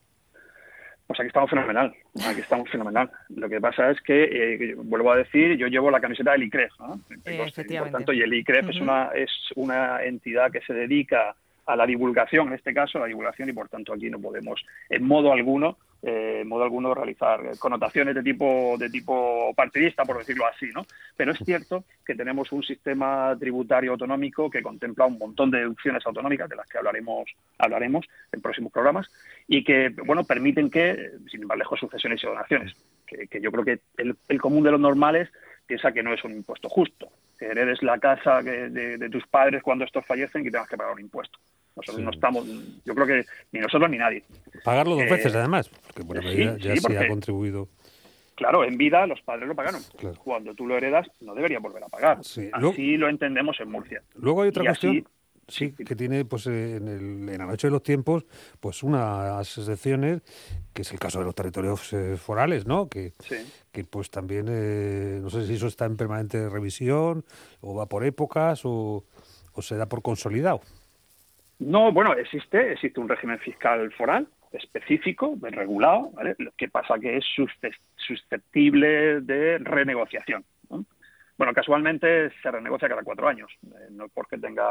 Pues 1.13 1.21
aquí 1.21 1.27
estamos 1.27 1.51
fenomenal, 1.51 1.95
aquí 2.27 2.41
estamos 2.41 2.71
fenomenal. 2.71 3.11
Lo 3.37 3.47
que 3.47 3.61
pasa 3.61 3.91
es 3.91 4.01
que, 4.01 4.25
eh, 4.25 4.75
vuelvo 4.77 5.13
a 5.13 5.17
decir, 5.17 5.59
yo 5.59 5.67
llevo 5.67 5.91
la 5.91 6.01
camiseta 6.01 6.33
del 6.33 6.45
ICREF, 6.45 6.73
¿no? 6.79 6.99
por 7.79 7.91
tanto, 7.91 8.15
y 8.15 8.23
el 8.23 8.33
ICREF 8.33 8.71
es, 8.71 8.81
una, 8.81 9.11
es 9.15 9.31
una 9.55 10.03
entidad 10.03 10.51
que 10.51 10.63
se 10.63 10.73
dedica 10.73 11.37
a 11.67 11.77
la 11.77 11.87
divulgación, 11.87 12.49
en 12.49 12.55
este 12.55 12.75
caso, 12.75 12.99
a 12.99 13.03
la 13.03 13.07
divulgación, 13.07 13.49
y 13.49 13.53
por 13.53 13.69
tanto 13.69 13.93
aquí 13.93 14.11
no 14.11 14.21
podemos, 14.21 14.65
en 14.89 15.07
modo 15.07 15.33
alguno, 15.33 15.79
eh, 16.03 16.41
en 16.43 16.49
modo 16.49 16.65
alguno 16.65 16.93
realizar 16.95 17.41
connotaciones 17.59 18.15
de 18.15 18.23
tipo 18.25 18.75
de 18.77 18.91
tipo 18.91 19.55
partidista, 19.55 20.05
por 20.05 20.19
decirlo 20.19 20.47
así, 20.47 20.67
¿no? 20.75 20.85
Pero 21.17 21.31
es 21.31 21.39
cierto 21.45 21.85
que 22.05 22.17
tenemos 22.17 22.51
un 22.51 22.65
sistema 22.65 23.37
tributario 23.39 23.93
autonómico 23.93 24.51
que 24.51 24.63
contempla 24.63 25.07
un 25.07 25.17
montón 25.17 25.53
de 25.53 25.59
deducciones 25.59 26.05
autonómicas 26.05 26.49
de 26.49 26.57
las 26.57 26.69
que 26.69 26.79
hablaremos 26.79 27.31
hablaremos 27.59 28.05
en 28.33 28.41
próximos 28.41 28.73
programas 28.73 29.09
y 29.47 29.63
que 29.63 29.91
bueno 30.05 30.25
permiten 30.25 30.71
que, 30.71 31.13
sin 31.31 31.43
ir 31.43 31.47
más 31.47 31.59
lejos, 31.59 31.79
sucesiones 31.79 32.21
y 32.25 32.27
donaciones, 32.27 32.75
que, 33.07 33.41
yo 33.41 33.53
creo 33.53 33.65
que 33.65 33.81
el, 33.97 34.41
común 34.41 34.65
de 34.65 34.73
los 34.73 34.81
normales 34.81 35.31
piensa 35.67 35.93
que 35.93 36.03
no 36.03 36.13
es 36.13 36.25
un 36.25 36.33
impuesto 36.33 36.69
justo, 36.69 37.11
que 37.39 37.47
heredes 37.47 37.83
la 37.83 37.99
casa 37.99 38.43
de, 38.43 39.09
tus 39.11 39.27
padres 39.27 39.63
cuando 39.63 39.85
estos 39.85 40.05
fallecen 40.05 40.45
y 40.45 40.51
tengas 40.51 40.69
que 40.69 40.77
pagar 40.77 40.95
un 40.95 41.01
impuesto. 41.01 41.39
Nosotros 41.77 42.05
no 42.05 42.11
estamos, 42.11 42.47
yo 42.85 42.95
creo 42.95 43.07
que 43.07 43.25
ni 43.53 43.61
nosotros 43.61 43.91
ni 43.91 43.99
nadie. 43.99 44.25
Pagarlo 44.65 44.95
dos 44.95 45.05
eh, 45.05 45.11
veces 45.11 45.35
además, 45.35 45.69
porque 45.69 46.05
por 46.05 46.23
ya 46.59 46.77
se 46.77 46.99
ha 46.99 47.09
contribuido. 47.09 47.69
Claro, 48.35 48.65
en 48.65 48.77
vida 48.77 49.07
los 49.07 49.21
padres 49.23 49.47
lo 49.49 49.55
pagaron. 49.55 49.83
Cuando 50.25 50.55
tú 50.55 50.67
lo 50.67 50.77
heredas, 50.77 51.07
no 51.21 51.35
debería 51.35 51.59
volver 51.59 51.85
a 51.85 51.89
pagar. 51.89 52.19
Así 52.19 52.97
lo 52.97 53.09
entendemos 53.09 53.59
en 53.61 53.71
Murcia. 53.71 54.03
Luego 54.15 54.43
hay 54.43 54.49
otra 54.49 54.65
cuestión. 54.65 55.07
Sí, 55.49 55.73
que 55.73 55.97
tiene 55.97 56.25
pues 56.25 56.47
en, 56.47 56.89
el, 56.89 57.29
en 57.29 57.39
la 57.39 57.45
noche 57.45 57.67
de 57.67 57.73
los 57.73 57.83
tiempos 57.83 58.25
pues 58.61 58.83
unas 58.83 59.59
excepciones, 59.59 60.23
que 60.73 60.83
es 60.83 60.93
el 60.93 61.01
caso 61.01 61.19
de 61.19 61.25
los 61.25 61.35
territorios 61.35 61.93
eh, 61.93 62.17
forales, 62.17 62.65
¿no? 62.65 62.89
Que, 62.89 63.13
que 63.71 63.85
pues 63.85 64.09
también, 64.09 64.47
eh, 64.49 65.19
no 65.21 65.29
sé 65.31 65.47
si 65.47 65.55
eso 65.55 65.67
está 65.67 65.85
en 65.85 65.97
permanente 65.97 66.49
revisión, 66.49 67.25
o 67.61 67.75
va 67.75 67.87
por 67.87 68.05
épocas, 68.05 68.63
o, 68.65 69.05
o 69.53 69.63
se 69.63 69.77
da 69.77 69.87
por 69.87 70.01
consolidado. 70.01 70.61
No, 71.67 71.93
bueno, 71.93 72.15
existe, 72.15 72.73
existe 72.73 73.01
un 73.01 73.09
régimen 73.09 73.39
fiscal 73.39 73.93
foral 73.93 74.27
específico, 74.53 75.37
regulado, 75.41 76.11
¿vale? 76.13 76.35
Lo 76.39 76.53
que 76.53 76.69
pasa 76.69 76.99
que 76.99 77.17
es 77.17 77.25
susceptible 77.97 79.21
de 79.21 79.59
renegociación. 79.59 80.45
Bueno, 81.39 81.55
casualmente 81.55 82.31
se 82.43 82.51
renegocia 82.51 82.89
cada 82.89 83.03
cuatro 83.03 83.27
años, 83.27 83.51
eh, 83.65 83.89
no 83.91 84.05
es 84.05 84.13
porque 84.13 84.39
tenga, 84.39 84.65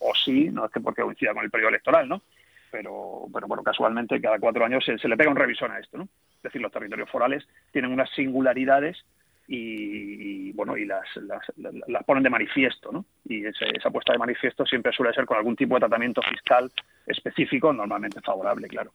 o 0.00 0.14
sí, 0.14 0.48
no 0.50 0.64
es 0.64 0.70
que 0.70 0.80
porque 0.80 1.02
coincida 1.02 1.34
con 1.34 1.44
el 1.44 1.50
periodo 1.50 1.70
electoral, 1.70 2.08
¿no? 2.08 2.22
Pero, 2.70 3.26
pero 3.32 3.46
bueno, 3.46 3.62
casualmente 3.62 4.20
cada 4.20 4.38
cuatro 4.38 4.64
años 4.64 4.84
se, 4.84 5.08
le 5.08 5.16
pega 5.16 5.30
un 5.30 5.36
revisón 5.36 5.72
a 5.72 5.78
esto, 5.80 5.98
¿no? 5.98 6.04
Es 6.36 6.42
decir, 6.42 6.62
los 6.62 6.72
territorios 6.72 7.10
forales 7.10 7.46
tienen 7.72 7.92
unas 7.92 8.08
singularidades 8.10 9.04
y, 9.48 10.52
bueno 10.52 10.76
y 10.76 10.84
las, 10.84 11.06
las, 11.16 12.04
ponen 12.04 12.22
de 12.22 12.28
manifiesto 12.30 12.92
¿no? 12.92 13.06
Y 13.28 13.44
esa 13.46 13.90
puesta 13.90 14.12
de 14.12 14.18
manifiesto 14.18 14.64
siempre 14.66 14.92
suele 14.92 15.12
ser 15.12 15.26
con 15.26 15.36
algún 15.36 15.56
tipo 15.56 15.74
de 15.74 15.80
tratamiento 15.80 16.22
fiscal 16.22 16.70
específico 17.06 17.72
normalmente 17.72 18.20
favorable 18.20 18.68
claro. 18.68 18.92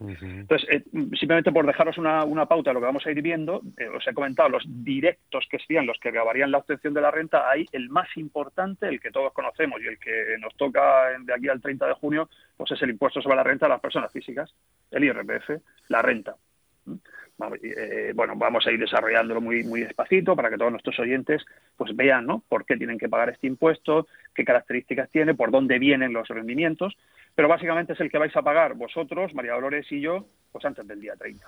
Entonces 0.00 0.68
eh, 0.70 0.82
simplemente 1.18 1.50
por 1.52 1.66
dejaros 1.66 1.98
una, 1.98 2.24
una, 2.24 2.46
pauta 2.46 2.70
de 2.70 2.74
lo 2.74 2.80
que 2.80 2.86
vamos 2.86 3.06
a 3.06 3.10
ir 3.10 3.20
viendo 3.20 3.62
eh, 3.76 3.88
os 3.88 4.06
he 4.06 4.14
comentado 4.14 4.48
los 4.48 4.64
directos 4.66 5.46
que 5.50 5.58
serían 5.58 5.86
los 5.86 5.98
que 5.98 6.10
grabarían 6.10 6.50
la 6.50 6.58
obtención 6.58 6.94
de 6.94 7.00
la 7.00 7.10
renta. 7.10 7.48
Hay 7.50 7.66
el 7.72 7.88
más 7.88 8.08
importante 8.16 8.88
el 8.88 9.00
que 9.00 9.10
todos 9.10 9.32
conocemos 9.32 9.80
y 9.80 9.86
el 9.86 9.98
que 9.98 10.36
nos 10.40 10.56
toca 10.56 11.18
de 11.20 11.34
aquí 11.34 11.48
al 11.48 11.60
30 11.60 11.86
de 11.86 11.94
junio 11.94 12.28
pues 12.56 12.70
es 12.72 12.82
el 12.82 12.90
impuesto 12.90 13.20
sobre 13.22 13.36
la 13.36 13.44
renta 13.44 13.66
de 13.66 13.70
las 13.70 13.80
personas 13.80 14.12
físicas 14.12 14.54
el 14.90 15.04
IRPF 15.04 15.50
la 15.88 16.02
renta 16.02 16.36
eh, 17.62 18.12
bueno, 18.14 18.34
vamos 18.36 18.66
a 18.66 18.72
ir 18.72 18.78
desarrollándolo 18.78 19.40
muy, 19.40 19.62
muy 19.64 19.80
despacito 19.80 20.36
para 20.36 20.50
que 20.50 20.56
todos 20.56 20.70
nuestros 20.70 20.98
oyentes 20.98 21.44
pues 21.76 21.94
vean 21.96 22.26
¿no? 22.26 22.42
por 22.48 22.64
qué 22.64 22.76
tienen 22.76 22.98
que 22.98 23.08
pagar 23.08 23.30
este 23.30 23.46
impuesto, 23.46 24.06
qué 24.34 24.44
características 24.44 25.10
tiene, 25.10 25.34
por 25.34 25.50
dónde 25.50 25.78
vienen 25.78 26.12
los 26.12 26.28
rendimientos, 26.28 26.96
pero 27.34 27.48
básicamente 27.48 27.94
es 27.94 28.00
el 28.00 28.10
que 28.10 28.18
vais 28.18 28.36
a 28.36 28.42
pagar 28.42 28.74
vosotros, 28.74 29.34
María 29.34 29.54
Dolores 29.54 29.90
y 29.90 30.00
yo, 30.00 30.26
pues 30.50 30.64
antes 30.64 30.86
del 30.86 31.00
día 31.00 31.14
30. 31.16 31.46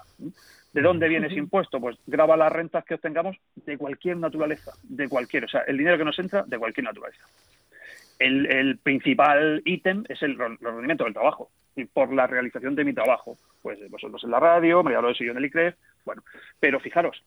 ¿De 0.72 0.82
dónde 0.82 1.08
viene 1.08 1.26
ese 1.26 1.36
impuesto? 1.36 1.78
Pues 1.80 1.96
graba 2.06 2.36
las 2.36 2.50
rentas 2.50 2.84
que 2.84 2.94
obtengamos 2.94 3.36
de 3.54 3.76
cualquier 3.76 4.16
naturaleza, 4.16 4.72
de 4.82 5.08
cualquier, 5.08 5.44
o 5.44 5.48
sea, 5.48 5.60
el 5.66 5.76
dinero 5.76 5.98
que 5.98 6.04
nos 6.04 6.18
entra 6.18 6.42
de 6.46 6.58
cualquier 6.58 6.84
naturaleza. 6.84 7.24
El, 8.18 8.78
principal 8.78 9.62
ítem 9.64 10.04
es 10.08 10.22
el, 10.22 10.38
rendimiento 10.38 11.04
del 11.04 11.12
trabajo 11.12 11.50
y 11.76 11.84
por 11.84 12.12
la 12.12 12.26
realización 12.26 12.74
de 12.74 12.84
mi 12.84 12.92
trabajo. 12.92 13.36
Pues 13.62 13.78
vosotros 13.90 14.22
en 14.24 14.30
la 14.30 14.40
radio, 14.40 14.82
María 14.82 14.98
Dolores 14.98 15.20
y 15.20 15.24
yo 15.24 15.32
en 15.32 15.38
el 15.38 15.46
ICREF, 15.46 15.74
bueno, 16.04 16.22
pero 16.60 16.80
fijaros, 16.80 17.22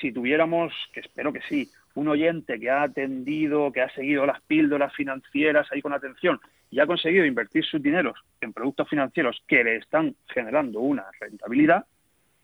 si 0.00 0.12
tuviéramos, 0.12 0.72
que 0.92 1.00
espero 1.00 1.32
que 1.32 1.40
sí, 1.42 1.70
un 1.94 2.08
oyente 2.08 2.58
que 2.60 2.70
ha 2.70 2.82
atendido, 2.82 3.72
que 3.72 3.82
ha 3.82 3.90
seguido 3.90 4.26
las 4.26 4.40
píldoras 4.42 4.94
financieras 4.94 5.66
ahí 5.72 5.82
con 5.82 5.92
atención 5.92 6.40
y 6.70 6.80
ha 6.80 6.86
conseguido 6.86 7.24
invertir 7.24 7.64
sus 7.64 7.82
dineros 7.82 8.18
en 8.40 8.52
productos 8.52 8.88
financieros 8.88 9.42
que 9.46 9.64
le 9.64 9.76
están 9.76 10.14
generando 10.28 10.80
una 10.80 11.06
rentabilidad 11.18 11.86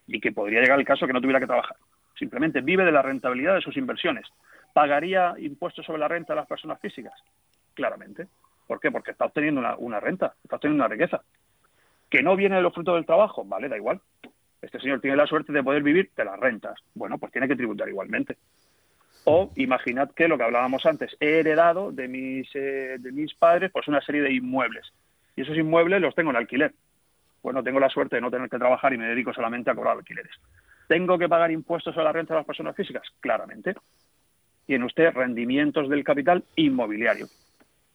y 0.06 0.20
que 0.20 0.32
podría 0.32 0.60
llegar 0.60 0.78
el 0.78 0.86
caso 0.86 1.06
que 1.06 1.12
no 1.12 1.20
tuviera 1.20 1.40
que 1.40 1.46
trabajar. 1.46 1.76
Simplemente 2.18 2.60
vive 2.60 2.84
de 2.84 2.92
la 2.92 3.02
rentabilidad 3.02 3.54
de 3.54 3.60
sus 3.60 3.76
inversiones. 3.76 4.26
¿Pagaría 4.72 5.34
impuestos 5.38 5.84
sobre 5.84 6.00
la 6.00 6.08
renta 6.08 6.32
a 6.32 6.36
las 6.36 6.46
personas 6.46 6.80
físicas? 6.80 7.14
Claramente. 7.74 8.28
¿Por 8.66 8.80
qué? 8.80 8.90
Porque 8.90 9.10
está 9.10 9.26
obteniendo 9.26 9.62
una, 9.78 10.00
renta, 10.00 10.34
está 10.42 10.56
obteniendo 10.56 10.84
una 10.84 10.92
riqueza. 10.92 11.22
¿Que 12.08 12.22
no 12.22 12.36
viene 12.36 12.56
de 12.56 12.62
los 12.62 12.72
frutos 12.72 12.94
del 12.94 13.06
trabajo? 13.06 13.44
Vale, 13.44 13.68
da 13.68 13.76
igual. 13.76 14.00
Este 14.62 14.80
señor 14.80 15.00
tiene 15.00 15.16
la 15.16 15.26
suerte 15.26 15.52
de 15.52 15.62
poder 15.62 15.82
vivir 15.82 16.10
de 16.16 16.24
las 16.24 16.38
rentas. 16.38 16.78
Bueno, 16.94 17.18
pues 17.18 17.32
tiene 17.32 17.48
que 17.48 17.56
tributar 17.56 17.88
igualmente. 17.88 18.38
O 19.24 19.50
imaginad 19.56 20.10
que 20.12 20.28
lo 20.28 20.38
que 20.38 20.44
hablábamos 20.44 20.86
antes, 20.86 21.16
he 21.20 21.40
heredado 21.40 21.92
de 21.92 22.08
mis, 22.08 22.48
eh, 22.54 22.96
de 22.98 23.12
mis 23.12 23.34
padres 23.34 23.70
pues 23.72 23.88
una 23.88 24.00
serie 24.00 24.22
de 24.22 24.32
inmuebles. 24.32 24.92
Y 25.36 25.42
esos 25.42 25.56
inmuebles 25.56 26.00
los 26.00 26.14
tengo 26.14 26.30
en 26.30 26.36
alquiler. 26.36 26.74
Bueno, 27.42 27.62
tengo 27.62 27.80
la 27.80 27.90
suerte 27.90 28.16
de 28.16 28.22
no 28.22 28.30
tener 28.30 28.48
que 28.48 28.58
trabajar 28.58 28.92
y 28.94 28.98
me 28.98 29.06
dedico 29.06 29.32
solamente 29.34 29.70
a 29.70 29.74
cobrar 29.74 29.96
alquileres. 29.96 30.32
¿Tengo 30.88 31.18
que 31.18 31.28
pagar 31.28 31.50
impuestos 31.50 31.96
a 31.96 32.02
la 32.02 32.12
renta 32.12 32.34
de 32.34 32.40
las 32.40 32.46
personas 32.46 32.76
físicas? 32.76 33.02
Claramente. 33.20 33.74
Tiene 34.66 34.84
usted 34.84 35.12
rendimientos 35.12 35.88
del 35.88 36.04
capital 36.04 36.44
inmobiliario. 36.56 37.26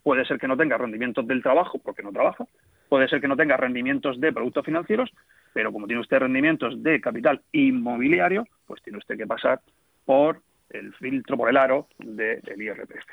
Puede 0.04 0.26
ser 0.26 0.40
que 0.40 0.48
no 0.48 0.58
tenga 0.58 0.78
rendimientos 0.78 1.28
del 1.28 1.44
trabajo 1.44 1.80
porque 1.80 2.04
no 2.04 2.12
trabaja. 2.12 2.46
Puede 2.88 3.08
ser 3.08 3.22
que 3.22 3.28
no 3.28 3.38
tenga 3.38 3.58
rendimientos 3.58 4.20
de 4.20 4.34
productos 4.34 4.66
financieros, 4.66 5.12
pero 5.54 5.72
como 5.72 5.88
tiene 5.88 6.02
usted 6.02 6.20
rendimientos 6.20 6.82
de 6.82 7.02
capital 7.02 7.42
inmobiliario, 7.52 8.48
pues 8.66 8.82
tiene 8.82 8.98
usted 8.98 9.18
que 9.18 9.28
pasar 9.28 9.62
por 10.06 10.42
el 10.70 10.94
filtro 10.94 11.38
por 11.38 11.50
el 11.50 11.58
aro 11.58 11.88
del 11.98 12.62
IRPF. 12.62 13.08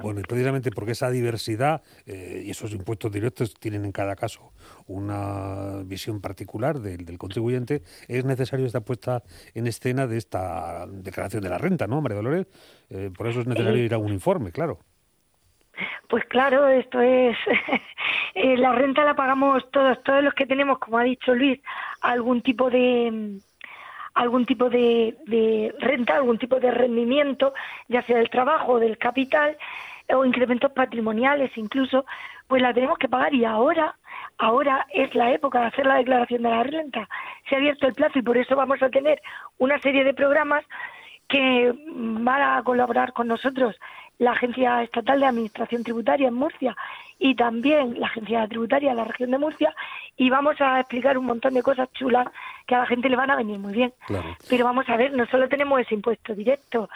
Bueno, 0.00 0.20
y 0.20 0.22
precisamente 0.22 0.70
porque 0.70 0.92
esa 0.92 1.10
diversidad 1.10 1.82
eh, 2.06 2.42
y 2.44 2.50
esos 2.50 2.72
impuestos 2.72 3.12
directos 3.12 3.54
tienen 3.54 3.84
en 3.84 3.92
cada 3.92 4.16
caso 4.16 4.52
una 4.86 5.82
visión 5.84 6.20
particular 6.20 6.80
del, 6.80 7.18
contribuyente, 7.18 7.82
es 8.08 8.24
necesario 8.24 8.66
esta 8.66 8.80
puesta 8.80 9.22
en 9.54 9.66
escena 9.66 10.06
de 10.06 10.18
esta 10.18 10.86
declaración 10.86 11.42
de 11.42 11.48
la 11.48 11.58
renta, 11.58 11.86
¿no, 11.86 12.00
María 12.00 12.16
Dolores? 12.16 12.46
Eh, 12.90 13.10
por 13.16 13.28
eso 13.28 13.40
es 13.40 13.46
necesario 13.46 13.82
ir 13.82 13.94
a 13.94 13.98
un 13.98 14.12
informe, 14.12 14.52
claro. 14.52 14.78
Pues 16.08 16.24
claro, 16.26 16.68
esto 16.68 17.00
es 17.00 17.36
eh, 18.34 18.56
la 18.56 18.72
renta 18.72 19.04
la 19.04 19.14
pagamos 19.14 19.70
todos, 19.70 20.02
todos 20.02 20.22
los 20.22 20.34
que 20.34 20.46
tenemos, 20.46 20.78
como 20.78 20.98
ha 20.98 21.04
dicho 21.04 21.34
Luis, 21.34 21.60
algún 22.00 22.42
tipo 22.42 22.70
de 22.70 23.40
algún 24.14 24.44
tipo 24.44 24.68
de, 24.68 25.74
renta, 25.78 26.16
algún 26.16 26.38
tipo 26.38 26.60
de 26.60 26.70
rendimiento, 26.70 27.54
ya 27.88 28.02
sea 28.02 28.18
del 28.18 28.30
trabajo 28.30 28.72
o 28.72 28.78
del 28.78 28.98
capital, 28.98 29.56
o 30.14 30.24
incrementos 30.24 30.72
patrimoniales 30.72 31.50
incluso, 31.56 32.04
pues 32.46 32.60
la 32.60 32.74
tenemos 32.74 32.98
que 32.98 33.08
pagar 33.08 33.32
y 33.32 33.44
ahora, 33.44 33.96
ahora 34.36 34.86
es 34.92 35.14
la 35.14 35.32
época 35.32 35.60
de 35.60 35.66
hacer 35.66 35.86
la 35.86 35.96
declaración 35.96 36.42
de 36.42 36.50
la 36.50 36.62
renta. 36.62 37.08
Se 37.48 37.54
ha 37.54 37.58
abierto 37.58 37.86
el 37.86 37.94
plazo 37.94 38.18
y 38.18 38.22
por 38.22 38.36
eso 38.36 38.54
vamos 38.56 38.82
a 38.82 38.90
tener 38.90 39.22
una 39.58 39.78
serie 39.78 40.04
de 40.04 40.12
programas 40.12 40.64
que 41.32 41.72
van 41.86 42.42
a 42.42 42.62
colaborar 42.62 43.14
con 43.14 43.26
nosotros 43.26 43.74
la 44.18 44.32
Agencia 44.32 44.82
Estatal 44.82 45.18
de 45.18 45.24
Administración 45.24 45.82
Tributaria 45.82 46.28
en 46.28 46.34
Murcia 46.34 46.76
y 47.18 47.34
también 47.34 47.98
la 47.98 48.08
Agencia 48.08 48.46
Tributaria 48.46 48.90
de 48.90 48.96
la 48.96 49.04
región 49.04 49.30
de 49.30 49.38
Murcia 49.38 49.74
y 50.18 50.28
vamos 50.28 50.60
a 50.60 50.78
explicar 50.78 51.16
un 51.16 51.24
montón 51.24 51.54
de 51.54 51.62
cosas 51.62 51.90
chulas 51.94 52.28
que 52.66 52.74
a 52.74 52.80
la 52.80 52.86
gente 52.86 53.08
le 53.08 53.16
van 53.16 53.30
a 53.30 53.36
venir 53.36 53.58
muy 53.58 53.72
bien. 53.72 53.94
Pero 54.50 54.66
vamos 54.66 54.86
a 54.90 54.96
ver, 54.98 55.14
no 55.14 55.24
solo 55.24 55.48
tenemos 55.48 55.80
ese 55.80 55.94
impuesto 55.94 56.34
directo, 56.34 56.90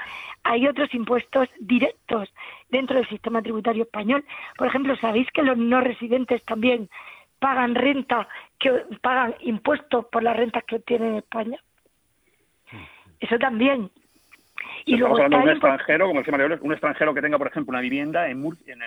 hay 0.45 0.69
otros 0.69 0.93
impuestos 0.93 1.49
directos 1.59 2.29
dentro 2.69 2.97
del 2.97 3.09
sistema 3.09 3.41
tributario 3.41 3.85
español. 3.85 4.23
Por 4.59 4.67
ejemplo, 4.67 4.97
¿sabéis 4.97 5.29
que 5.33 5.43
los 5.43 5.57
no 5.57 5.81
residentes 5.81 6.45
también 6.45 6.91
pagan 7.39 7.75
renta, 7.75 8.29
que 8.59 8.71
pagan 9.01 9.35
impuestos 9.41 10.05
por 10.13 10.23
las 10.23 10.37
rentas 10.37 10.63
que 10.65 10.77
obtienen 10.77 11.13
en 11.13 11.17
España? 11.17 11.59
Eso 13.19 13.39
también. 13.39 13.91
Y 14.85 14.95
Estamos 14.95 15.19
hablando 15.19 15.39
de 15.39 15.43
un 15.45 15.51
extranjero, 15.51 16.07
como 16.07 16.21
decía 16.21 16.37
María 16.37 16.59
un 16.61 16.73
extranjero 16.73 17.15
que 17.15 17.23
tenga, 17.23 17.39
por 17.39 17.49
ejemplo, 17.49 17.71
una 17.71 17.81
vivienda 17.81 18.29
en, 18.29 18.45
en, 18.67 18.81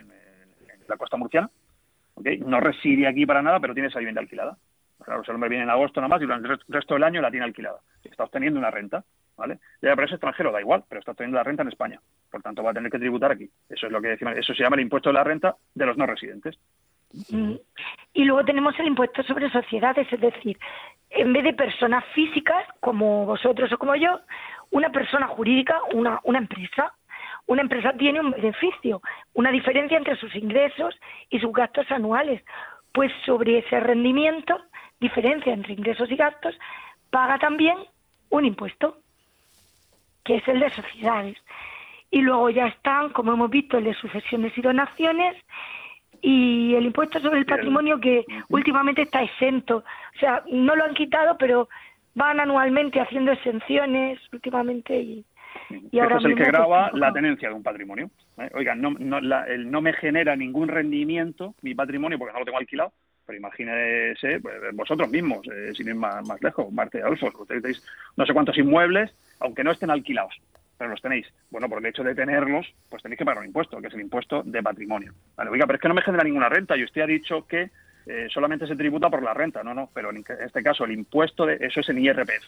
la 0.88 0.98
costa 0.98 1.18
murciana, 1.18 1.50
no 2.46 2.60
reside 2.60 3.08
aquí 3.08 3.26
para 3.26 3.42
nada, 3.42 3.60
pero 3.60 3.74
tiene 3.74 3.90
esa 3.90 4.00
vivienda 4.00 4.22
alquilada. 4.22 4.58
Claro, 5.04 5.22
el 5.26 5.36
hombre 5.36 5.50
viene 5.50 5.64
en 5.64 5.70
agosto 5.70 6.02
nada 6.02 6.10
más 6.10 6.22
y 6.22 6.26
durante 6.26 6.50
el 6.50 6.60
resto 6.68 6.94
del 6.96 7.04
año 7.04 7.22
la 7.22 7.32
tiene 7.32 7.46
alquilada. 7.46 7.80
Está 8.04 8.26
obteniendo 8.26 8.60
una 8.60 8.72
renta, 8.72 9.04
¿vale? 9.38 9.60
Ya, 9.82 9.96
pero 9.96 10.06
es 10.06 10.12
extranjero, 10.12 10.52
da 10.52 10.60
igual, 10.60 10.84
pero 10.90 11.00
está 11.00 11.12
obteniendo 11.12 11.38
la 11.38 11.44
renta 11.44 11.64
en 11.64 11.70
España. 11.70 12.00
Por 12.30 12.42
tanto, 12.42 12.64
va 12.64 12.72
a 12.72 12.74
tener 12.74 12.92
que 12.92 13.00
tributar 13.00 13.32
aquí. 13.32 13.50
Eso 13.70 13.88
es 13.88 13.92
lo 13.92 14.02
que 14.02 14.10
decimos, 14.10 14.36
eso 14.36 14.54
se 14.54 14.64
llama 14.64 14.76
el 14.76 14.82
impuesto 14.82 15.10
de 15.10 15.14
la 15.14 15.24
renta 15.24 15.56
de 15.74 15.86
los 15.86 15.98
no 15.98 16.06
residentes. 16.06 16.60
Mm. 17.32 17.56
Y 18.14 18.26
luego 18.26 18.44
tenemos 18.44 18.78
el 18.80 18.88
impuesto 18.88 19.24
sobre 19.24 19.50
sociedades, 19.50 20.12
es 20.12 20.20
decir, 20.20 20.58
en 21.12 21.34
vez 21.34 21.44
de 21.44 21.54
personas 21.54 22.04
físicas 22.14 22.66
como 22.80 23.26
vosotros 23.26 23.72
o 23.72 23.78
como 23.78 23.96
yo, 23.96 24.20
una 24.72 24.90
persona 24.90 25.28
jurídica, 25.28 25.80
una, 25.94 26.20
una 26.24 26.40
empresa. 26.40 26.94
Una 27.48 27.62
empresa 27.62 27.94
tiene 27.94 28.20
un 28.20 28.32
beneficio, 28.32 29.02
una 29.34 29.52
diferencia 29.52 29.98
entre 29.98 30.16
sus 30.18 30.36
ingresos 30.36 30.96
y 31.30 31.40
sus 31.40 31.52
gastos 31.52 31.90
anuales. 31.92 32.44
Pues 32.94 33.12
sobre 33.26 33.60
ese 33.60 33.80
rendimiento, 33.80 34.60
diferencia 35.00 35.54
entre 35.54 35.74
ingresos 35.74 36.12
y 36.12 36.16
gastos, 36.16 36.56
paga 37.10 37.40
también 37.40 37.78
un 38.30 38.46
impuesto, 38.46 38.98
que 40.24 40.36
es 40.38 40.48
el 40.48 40.60
de 40.60 40.70
sociedades. 40.70 41.38
Y 42.12 42.22
luego 42.22 42.50
ya 42.50 42.68
están, 42.68 43.10
como 43.10 43.34
hemos 43.34 43.50
visto, 43.50 43.78
el 43.78 43.86
de 43.86 43.94
sucesiones 43.96 44.56
y 44.58 44.62
donaciones 44.62 45.36
y 46.22 46.76
el 46.76 46.86
impuesto 46.86 47.20
sobre 47.20 47.40
el 47.40 47.46
patrimonio 47.46 48.00
que 48.00 48.26
últimamente 48.50 49.04
está 49.04 49.24
exento. 49.24 49.78
O 49.78 50.20
sea, 50.20 50.44
no 50.52 50.76
lo 50.76 50.84
han 50.84 50.94
quitado, 50.94 51.38
pero 51.38 51.70
van 52.16 52.40
anualmente 52.40 53.00
haciendo 53.00 53.32
exenciones 53.32 54.20
últimamente 54.32 55.00
y, 55.00 55.26
y 55.92 56.00
ahora 56.00 56.18
este 56.18 56.30
es 56.30 56.38
el 56.38 56.44
que 56.44 56.52
graba 56.52 56.92
la 56.94 57.14
tenencia 57.14 57.50
de 57.50 57.56
un 57.56 57.64
patrimonio. 57.64 58.10
¿eh? 58.38 58.50
Oiga, 58.54 58.76
no, 58.76 58.92
no, 59.00 59.20
no 59.22 59.82
me 59.82 59.94
genera 59.94 60.36
ningún 60.36 60.68
rendimiento 60.68 61.56
mi 61.62 61.76
patrimonio 61.76 62.18
porque 62.18 62.34
no 62.34 62.40
lo 62.40 62.46
tengo 62.46 62.58
alquilado, 62.58 62.92
pero 63.26 63.38
imagínese 63.38 64.40
pues, 64.40 64.56
vosotros 64.74 65.10
mismos, 65.10 65.42
eh, 65.48 65.72
sin 65.76 65.88
ir 65.88 65.96
más, 65.96 66.28
más 66.28 66.42
lejos, 66.42 66.72
Marte 66.72 67.02
ustedes 67.06 67.62
tenéis 67.62 67.84
no 68.18 68.26
sé 68.26 68.34
cuántos 68.34 68.58
inmuebles, 68.58 69.14
aunque 69.40 69.64
no 69.64 69.72
estén 69.72 69.92
alquilados, 69.92 70.36
pero 70.78 70.90
los 70.90 71.02
tenéis. 71.02 71.28
Bueno, 71.52 71.70
por 71.70 71.80
el 71.80 71.86
hecho 71.86 72.04
de 72.04 72.16
tenerlos, 72.16 72.66
pues 72.90 73.04
tenéis 73.04 73.20
que 73.20 73.26
pagar 73.26 73.40
un 73.40 73.48
impuesto, 73.48 73.80
que 73.80 73.88
es 73.88 73.94
el 73.94 74.02
impuesto 74.02 74.42
de 74.44 74.64
patrimonio. 74.64 75.14
Vale, 75.36 75.52
oiga, 75.52 75.68
pero 75.68 75.76
es 75.76 75.82
que 75.82 75.88
no 75.88 75.94
me 75.94 76.02
genera 76.02 76.24
ninguna 76.24 76.50
renta 76.50 76.76
y 76.76 76.84
usted 76.84 77.02
ha 77.02 77.08
dicho 77.08 77.46
que 77.46 77.70
eh, 78.10 78.28
solamente 78.28 78.66
se 78.66 78.76
tributa 78.76 79.08
por 79.08 79.22
la 79.22 79.36
renta, 79.36 79.64
no, 79.64 79.76
no, 79.76 79.88
pero 79.94 80.10
en 80.10 80.26
este 80.44 80.64
caso 80.64 80.84
el 80.84 80.94
impuesto 80.94 81.46
de 81.46 81.58
eso 81.62 81.82
es 81.82 81.90
en 81.90 82.00
IRPF, 82.00 82.44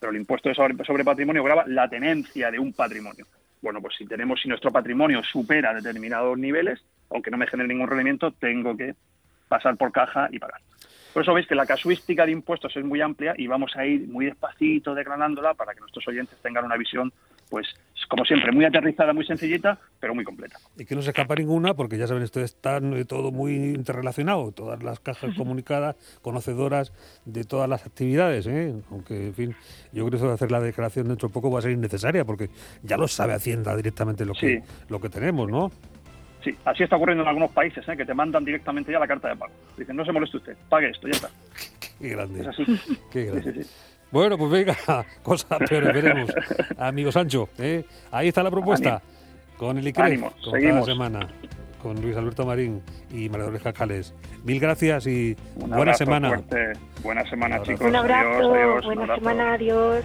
pero 0.00 0.10
el 0.10 0.18
impuesto 0.18 0.52
sobre, 0.52 1.04
patrimonio 1.04 1.44
graba 1.44 1.64
la 1.68 1.88
tenencia 1.88 2.50
de 2.50 2.58
un 2.58 2.72
patrimonio. 2.72 3.24
Bueno, 3.62 3.80
pues 3.80 3.94
si 3.96 4.06
tenemos, 4.06 4.40
si 4.42 4.48
nuestro 4.48 4.72
patrimonio 4.72 5.22
supera 5.22 5.72
determinados 5.72 6.36
niveles, 6.36 6.84
aunque 7.10 7.30
no 7.30 7.36
me 7.36 7.46
genere 7.46 7.68
ningún 7.68 7.86
rendimiento, 7.86 8.32
tengo 8.32 8.76
que 8.76 8.96
pasar 9.46 9.76
por 9.76 9.92
caja 9.92 10.28
y 10.32 10.40
pagar. 10.40 10.60
Por 11.12 11.22
eso 11.22 11.32
veis 11.32 11.46
que 11.46 11.54
la 11.54 11.64
casuística 11.64 12.26
de 12.26 12.32
impuestos 12.32 12.76
es 12.76 12.84
muy 12.84 13.00
amplia 13.00 13.34
y 13.38 13.46
vamos 13.46 13.76
a 13.76 13.86
ir 13.86 14.08
muy 14.08 14.26
despacito 14.26 14.96
declarándola 14.96 15.54
para 15.54 15.74
que 15.74 15.80
nuestros 15.80 16.08
oyentes 16.08 16.36
tengan 16.42 16.64
una 16.64 16.76
visión 16.76 17.12
pues 17.54 17.68
como 18.08 18.24
siempre, 18.24 18.50
muy 18.50 18.64
aterrizada, 18.64 19.12
muy 19.12 19.24
sencillita, 19.24 19.78
pero 20.00 20.12
muy 20.12 20.24
completa. 20.24 20.56
Y 20.76 20.84
que 20.84 20.96
no 20.96 21.02
se 21.02 21.10
escapa 21.10 21.36
ninguna, 21.36 21.74
porque 21.74 21.96
ya 21.96 22.08
saben, 22.08 22.24
esto 22.24 22.40
está 22.40 22.80
todo 23.06 23.30
muy 23.30 23.54
interrelacionado, 23.54 24.50
todas 24.50 24.82
las 24.82 24.98
cajas 24.98 25.36
comunicadas, 25.36 25.94
conocedoras 26.20 26.92
de 27.24 27.44
todas 27.44 27.68
las 27.68 27.86
actividades, 27.86 28.48
¿eh? 28.48 28.74
aunque, 28.90 29.28
en 29.28 29.34
fin, 29.34 29.56
yo 29.92 30.04
creo 30.08 30.20
que 30.20 30.26
hacer 30.26 30.50
la 30.50 30.60
declaración 30.60 31.06
dentro 31.06 31.28
de 31.28 31.32
poco 31.32 31.48
va 31.48 31.60
a 31.60 31.62
ser 31.62 31.70
innecesaria, 31.70 32.24
porque 32.24 32.50
ya 32.82 32.96
lo 32.96 33.06
sabe 33.06 33.34
Hacienda 33.34 33.76
directamente 33.76 34.24
lo 34.24 34.32
que, 34.34 34.64
lo 34.88 35.00
que 35.00 35.08
tenemos, 35.08 35.48
¿no? 35.48 35.70
Sí, 36.42 36.52
así 36.64 36.82
está 36.82 36.96
ocurriendo 36.96 37.22
en 37.22 37.28
algunos 37.28 37.52
países, 37.52 37.88
¿eh? 37.88 37.96
que 37.96 38.04
te 38.04 38.14
mandan 38.14 38.44
directamente 38.44 38.90
ya 38.90 38.98
la 38.98 39.06
carta 39.06 39.28
de 39.28 39.36
pago. 39.36 39.54
Dicen, 39.78 39.94
no 39.94 40.04
se 40.04 40.10
moleste 40.10 40.38
usted, 40.38 40.56
pague 40.68 40.90
esto, 40.90 41.06
ya 41.06 41.12
está. 41.12 41.30
Qué 42.00 42.08
grande. 42.08 42.40
Es 42.40 42.48
así. 42.48 42.64
Qué 43.12 43.26
grande. 43.26 43.64
Bueno, 44.14 44.38
pues 44.38 44.48
venga, 44.48 44.76
cosas 45.24 45.58
peores 45.68 45.92
veremos. 45.92 46.32
Amigo 46.78 47.10
Sancho, 47.10 47.48
¿eh? 47.58 47.84
ahí 48.12 48.28
está 48.28 48.44
la 48.44 48.50
propuesta. 48.52 49.02
Con 49.56 49.76
el 49.76 49.88
ICRE, 49.88 50.20
con 50.20 50.62
cada 50.62 50.84
semana. 50.84 51.28
Con 51.82 52.00
Luis 52.00 52.16
Alberto 52.16 52.46
Marín 52.46 52.80
y 53.10 53.28
María 53.28 53.46
Dolores 53.46 53.62
Cajales. 53.62 54.14
Mil 54.44 54.60
gracias 54.60 55.08
y 55.08 55.36
buena 55.56 55.94
semana. 55.94 56.40
Buena 57.02 57.28
semana, 57.28 57.60
chicos. 57.64 57.88
Un 57.88 57.96
abrazo, 57.96 58.50
buena 58.84 59.16
semana, 59.16 59.54
adiós. 59.54 60.04